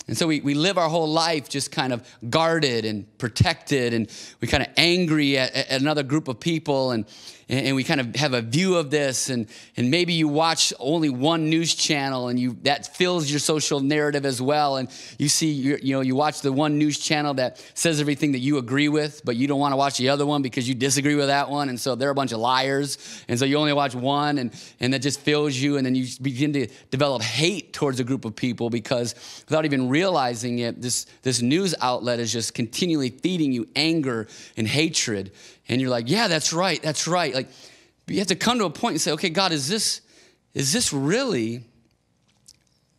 [0.10, 4.12] And so we, we live our whole life just kind of guarded and protected, and
[4.42, 6.90] we kind of angry at, at another group of people.
[6.90, 7.06] And,
[7.50, 11.10] and we kind of have a view of this and, and maybe you watch only
[11.10, 15.52] one news channel and you that fills your social narrative as well and you see
[15.52, 19.22] you know you watch the one news channel that says everything that you agree with
[19.26, 21.70] but you don't want to watch the other one because you disagree with that one
[21.70, 24.94] and so they're a bunch of liars and so you only watch one and and
[24.94, 28.36] that just fills you and then you begin to develop hate towards a group of
[28.36, 29.16] people because
[29.48, 34.68] without even realizing it this this news outlet is just continually feeding you anger and
[34.68, 35.32] hatred
[35.70, 37.34] and you're like, yeah, that's right, that's right.
[37.34, 37.48] Like,
[38.08, 40.02] you have to come to a point and say, okay, God, is this,
[40.56, 41.64] is this really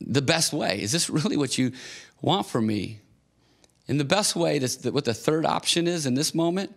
[0.00, 0.80] the best way?
[0.80, 1.72] Is this really what you
[2.22, 3.00] want for me?
[3.88, 6.72] And the best way, that's what the third option is in this moment,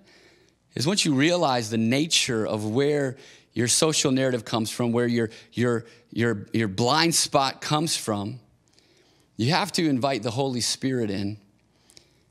[0.73, 3.17] is once you realize the nature of where
[3.53, 8.39] your social narrative comes from, where your, your, your, your blind spot comes from,
[9.38, 11.38] you have to invite the Holy Spirit in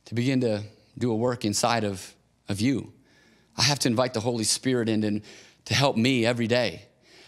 [0.05, 0.63] to begin to
[0.99, 2.15] do a work inside of,
[2.49, 2.93] of you.
[3.57, 5.23] I have to invite the Holy Spirit in and
[5.67, 6.87] to help me every day.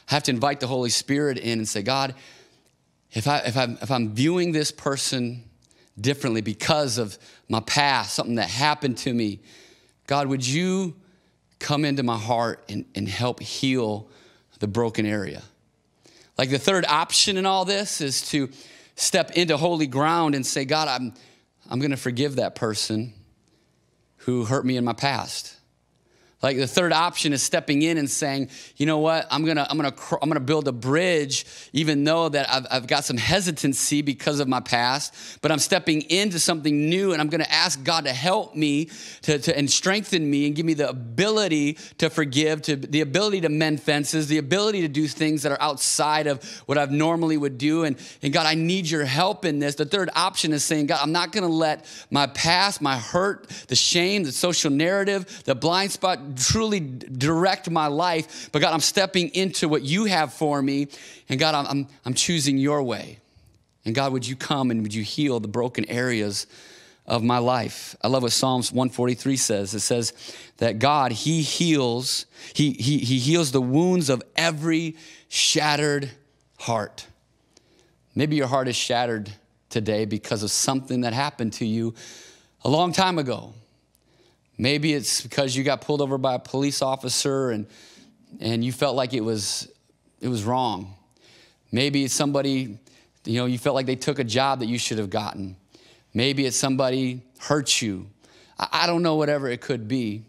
[0.08, 2.14] I have to invite the Holy Spirit in and say, God,
[3.12, 5.44] if, I, if, I'm, if I'm viewing this person
[6.00, 7.16] differently because of
[7.48, 9.40] my past, something that happened to me,
[10.06, 10.94] God, would you
[11.58, 14.08] come into my heart and, and help heal
[14.58, 15.42] the broken area?
[16.36, 18.50] Like the third option in all this is to
[18.96, 21.14] step into holy ground and say, God, I'm,
[21.68, 23.12] I'm going to forgive that person
[24.18, 25.56] who hurt me in my past.
[26.44, 29.78] Like the third option is stepping in and saying, you know what, I'm gonna, I'm
[29.78, 34.40] gonna, I'm gonna build a bridge, even though that I've, I've got some hesitancy because
[34.40, 38.12] of my past, but I'm stepping into something new and I'm gonna ask God to
[38.12, 38.90] help me
[39.22, 43.40] to, to, and strengthen me and give me the ability to forgive, to the ability
[43.40, 47.38] to mend fences, the ability to do things that are outside of what I've normally
[47.38, 47.84] would do.
[47.84, 49.76] And, and God, I need your help in this.
[49.76, 53.76] The third option is saying, God, I'm not gonna let my past, my hurt, the
[53.76, 59.28] shame, the social narrative, the blind spot truly direct my life, but God, I'm stepping
[59.30, 60.88] into what you have for me.
[61.28, 63.18] And God, I'm, I'm, I'm choosing your way.
[63.84, 66.46] And God, would you come and would you heal the broken areas
[67.06, 67.94] of my life?
[68.02, 69.74] I love what Psalms 143 says.
[69.74, 70.12] It says
[70.58, 74.96] that God, He heals, He, he, he heals the wounds of every
[75.28, 76.10] shattered
[76.58, 77.06] heart.
[78.14, 79.30] Maybe your heart is shattered
[79.68, 81.94] today because of something that happened to you
[82.64, 83.52] a long time ago.
[84.56, 87.66] Maybe it's because you got pulled over by a police officer and,
[88.40, 89.68] and you felt like it was,
[90.20, 90.94] it was wrong.
[91.72, 92.78] Maybe it's somebody,
[93.24, 95.56] you know, you felt like they took a job that you should have gotten.
[96.12, 98.06] Maybe it's somebody hurt you.
[98.58, 100.22] I, I don't know, whatever it could be.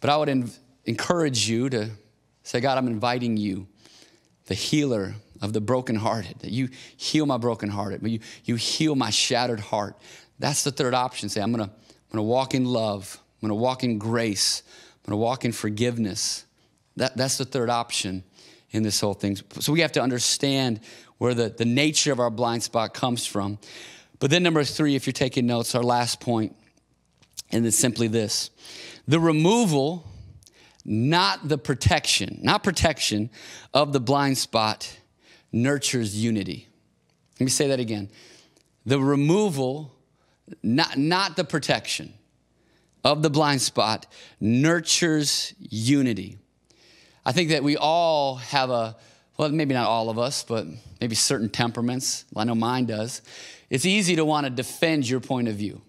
[0.00, 0.50] But I would
[0.84, 1.90] encourage you to
[2.44, 3.66] say, God, I'm inviting you,
[4.46, 9.10] the healer of the brokenhearted, that you heal my brokenhearted, but you, you heal my
[9.10, 9.96] shattered heart.
[10.38, 11.28] That's the third option.
[11.28, 11.70] Say, I'm gonna,
[12.10, 14.62] I'm gonna walk in love, I'm gonna walk in grace,
[15.04, 16.44] I'm gonna walk in forgiveness.
[16.96, 18.24] That, that's the third option
[18.70, 19.36] in this whole thing.
[19.60, 20.80] So we have to understand
[21.18, 23.58] where the, the nature of our blind spot comes from.
[24.18, 26.56] But then, number three, if you're taking notes, our last point,
[27.50, 28.50] and it's simply this
[29.06, 30.04] the removal,
[30.84, 33.30] not the protection, not protection
[33.74, 34.98] of the blind spot
[35.52, 36.68] nurtures unity.
[37.38, 38.10] Let me say that again.
[38.84, 39.92] The removal,
[40.62, 42.12] not, not the protection
[43.04, 44.06] of the blind spot,
[44.40, 46.38] nurtures unity.
[47.24, 48.96] I think that we all have a,
[49.36, 50.66] well, maybe not all of us, but
[51.00, 52.24] maybe certain temperaments.
[52.32, 53.22] Well, I know mine does.
[53.70, 55.82] It's easy to want to defend your point of view.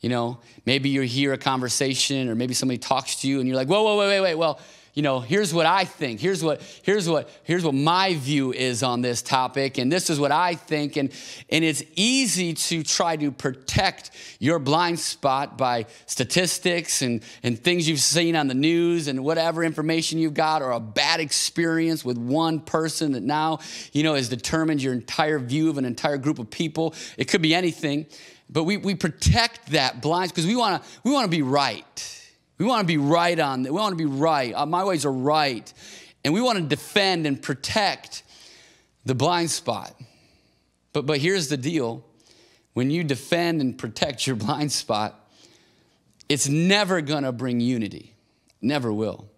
[0.00, 3.56] You know, maybe you hear a conversation or maybe somebody talks to you and you're
[3.56, 4.34] like, whoa, whoa, wait, wait, wait.
[4.34, 4.58] Well,
[4.94, 6.20] you know, here's what I think.
[6.20, 10.18] Here's what, here's what, here's what my view is on this topic, and this is
[10.18, 10.96] what I think.
[10.96, 11.12] And,
[11.48, 14.10] and it's easy to try to protect
[14.40, 19.62] your blind spot by statistics and, and things you've seen on the news and whatever
[19.62, 23.60] information you've got, or a bad experience with one person that now,
[23.92, 26.94] you know, has determined your entire view of an entire group of people.
[27.16, 28.06] It could be anything.
[28.52, 32.19] But we, we protect that blind because we want to we want to be right.
[32.60, 33.72] We want to be right on that.
[33.72, 34.52] We want to be right.
[34.54, 35.72] Uh, my ways are right.
[36.22, 38.22] And we want to defend and protect
[39.06, 39.98] the blind spot.
[40.92, 42.04] But, but here's the deal
[42.74, 45.30] when you defend and protect your blind spot,
[46.28, 48.12] it's never going to bring unity.
[48.60, 49.30] Never will.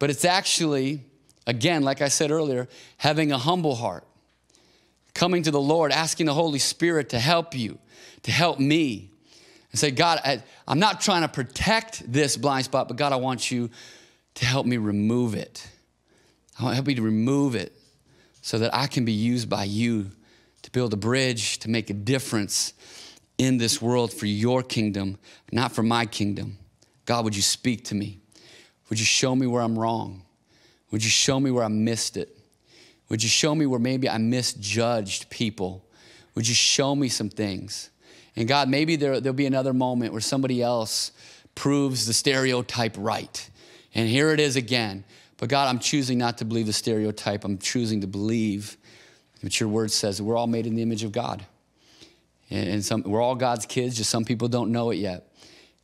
[0.00, 1.04] But it's actually,
[1.46, 4.04] again, like I said earlier, having a humble heart,
[5.14, 7.78] coming to the Lord, asking the Holy Spirit to help you,
[8.24, 9.09] to help me
[9.70, 13.16] and say, God, I, am not trying to protect this blind spot, but God, I
[13.16, 13.70] want you
[14.34, 15.66] to help me remove it.
[16.58, 17.72] I want to help you to remove it
[18.42, 20.10] so that I can be used by you
[20.62, 22.72] to build a bridge, to make a difference
[23.38, 25.18] in this world for your kingdom,
[25.52, 26.58] not for my kingdom.
[27.06, 28.18] God, would you speak to me?
[28.88, 30.22] Would you show me where I'm wrong?
[30.90, 32.36] Would you show me where I missed it?
[33.08, 35.84] Would you show me where maybe I misjudged people?
[36.34, 37.90] Would you show me some things?
[38.40, 41.12] And God, maybe there, there'll be another moment where somebody else
[41.54, 43.50] proves the stereotype right.
[43.94, 45.04] And here it is again.
[45.36, 47.44] But God, I'm choosing not to believe the stereotype.
[47.44, 48.78] I'm choosing to believe
[49.42, 50.22] what your word says.
[50.22, 51.44] We're all made in the image of God.
[52.48, 55.30] And, some, we're all God's kids, just some people don't know it yet.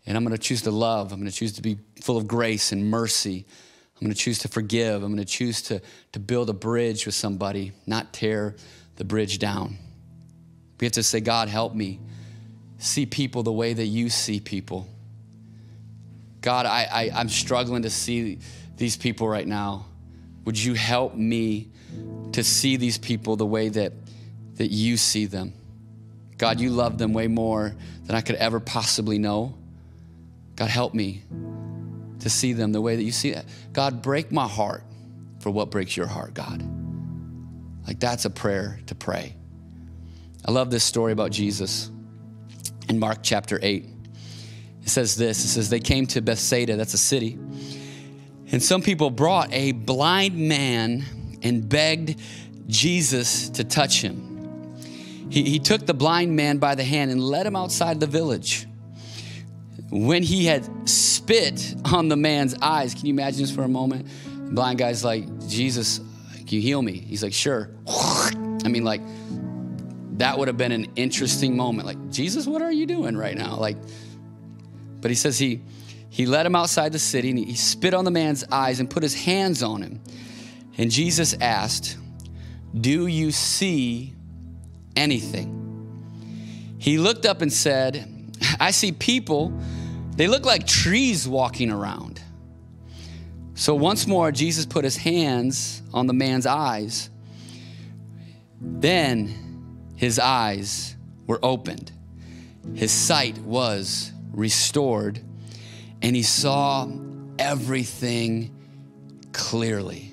[0.07, 1.13] And I'm going to choose to love.
[1.13, 3.45] I'm going to choose to be full of grace and mercy.
[3.97, 5.03] I'm going to choose to forgive.
[5.03, 5.83] I'm going to choose to,
[6.13, 8.57] to build a bridge with somebody, not tear
[8.97, 9.77] the bridge down.
[10.81, 12.01] We have to say, God, help me
[12.79, 14.89] see people the way that you see people.
[16.41, 18.39] God, I, I, I'm struggling to see
[18.77, 19.87] these people right now.
[20.45, 21.71] Would you help me
[22.33, 23.93] to see these people the way that,
[24.57, 25.55] that you see them?
[26.39, 27.75] God, you love them way more
[28.05, 29.57] than I could ever possibly know.
[30.55, 31.23] God, help me
[32.21, 33.45] to see them the way that you see it.
[33.73, 34.85] God, break my heart
[35.41, 36.63] for what breaks your heart, God.
[37.87, 39.35] Like that's a prayer to pray.
[40.45, 41.91] I love this story about Jesus
[42.89, 43.85] in Mark chapter 8.
[44.83, 47.39] It says this it says, They came to Bethsaida, that's a city,
[48.53, 51.05] and some people brought a blind man
[51.43, 52.21] and begged
[52.69, 54.33] Jesus to touch him.
[55.31, 58.67] He, he took the blind man by the hand and led him outside the village.
[59.91, 64.07] When he had spit on the man's eyes, can you imagine this for a moment?
[64.25, 66.99] The blind guy's like, Jesus, can you heal me?
[66.99, 67.71] He's like, sure.
[67.89, 69.01] I mean, like,
[70.17, 71.87] that would have been an interesting moment.
[71.87, 73.57] Like, Jesus, what are you doing right now?
[73.57, 73.77] Like,
[75.01, 75.63] but he says he
[76.09, 79.03] he led him outside the city and he spit on the man's eyes and put
[79.03, 80.01] his hands on him.
[80.79, 81.99] And Jesus asked,
[82.79, 84.15] Do you see
[84.97, 85.53] anything?
[86.79, 89.53] He looked up and said, I see people,
[90.17, 92.23] they look like trees walking around.
[93.55, 97.11] So once more, Jesus put his hands on the man's eyes.
[98.61, 99.46] Then
[99.97, 101.91] his eyes were opened.
[102.75, 105.21] His sight was restored,
[106.03, 106.89] and he saw
[107.39, 108.55] everything
[109.33, 110.13] clearly.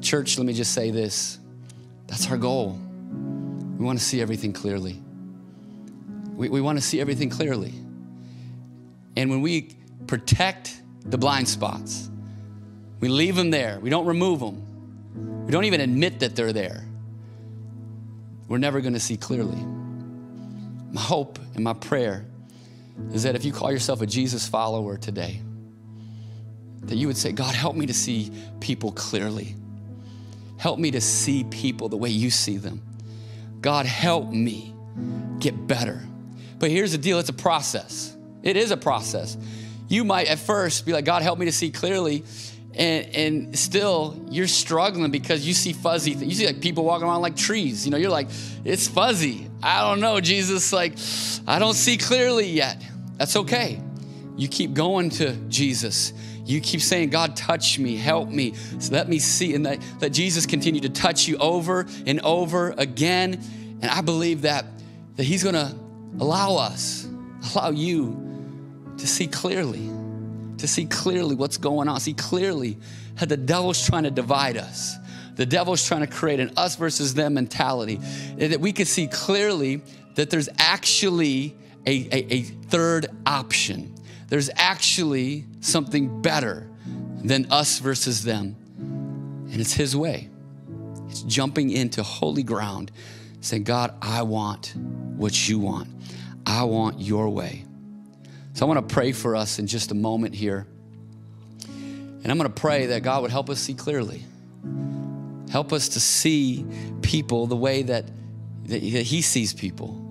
[0.00, 1.38] Church, let me just say this
[2.06, 2.78] that's our goal.
[3.78, 5.02] We want to see everything clearly.
[6.34, 7.74] We, we want to see everything clearly.
[9.16, 9.70] And when we
[10.06, 12.10] protect the blind spots,
[13.00, 16.84] we leave them there, we don't remove them, we don't even admit that they're there,
[18.48, 19.62] we're never going to see clearly.
[20.92, 22.24] My hope and my prayer
[23.12, 25.40] is that if you call yourself a Jesus follower today,
[26.82, 28.30] that you would say, God, help me to see
[28.60, 29.56] people clearly.
[30.58, 32.82] Help me to see people the way you see them.
[33.60, 34.74] God, help me
[35.38, 36.00] get better.
[36.58, 38.16] But here's the deal it's a process.
[38.42, 39.36] It is a process.
[39.88, 42.24] You might at first be like, God, help me to see clearly.
[42.76, 46.30] And, and still, you're struggling because you see fuzzy things.
[46.30, 47.86] You see like people walking around like trees.
[47.86, 48.28] You know, you're like,
[48.64, 49.48] it's fuzzy.
[49.62, 50.72] I don't know, Jesus.
[50.72, 50.92] Like,
[51.46, 52.82] I don't see clearly yet.
[53.16, 53.80] That's okay.
[54.36, 56.12] You keep going to Jesus.
[56.46, 59.54] You keep saying, God, touch me, help me, so let me see.
[59.54, 63.42] And that, let Jesus continue to touch you over and over again.
[63.82, 64.64] And I believe that,
[65.16, 65.74] that He's gonna
[66.20, 67.08] allow us,
[67.52, 68.22] allow you
[68.96, 69.90] to see clearly,
[70.66, 72.78] to see clearly what's going on, see clearly
[73.16, 74.96] how the devil's trying to divide us.
[75.36, 78.00] The devil's trying to create an us versus them mentality.
[78.36, 79.82] That we could see clearly
[80.14, 81.56] that there's actually
[81.86, 83.94] a, a, a third option.
[84.28, 86.68] There's actually something better
[87.22, 88.56] than us versus them.
[88.78, 90.30] And it's His way.
[91.08, 92.90] It's jumping into holy ground,
[93.40, 94.74] saying, God, I want
[95.16, 95.88] what you want.
[96.46, 97.64] I want your way.
[98.56, 100.66] So I want to pray for us in just a moment here.
[101.68, 104.24] And I'm going to pray that God would help us see clearly.
[105.50, 106.64] Help us to see
[107.02, 108.06] people the way that,
[108.64, 110.02] that He sees people.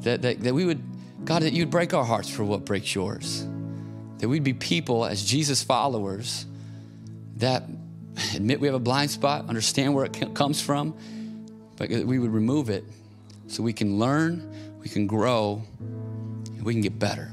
[0.00, 0.82] That, that, that we would,
[1.24, 3.46] God, that you'd break our hearts for what breaks yours.
[4.18, 6.44] That we'd be people as Jesus followers
[7.36, 7.62] that
[8.34, 10.92] admit we have a blind spot, understand where it comes from,
[11.76, 12.82] but we would remove it
[13.46, 15.62] so we can learn, we can grow,
[16.62, 17.30] we can get better.